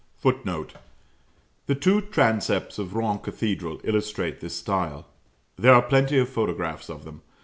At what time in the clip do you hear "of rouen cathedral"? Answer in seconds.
2.79-3.79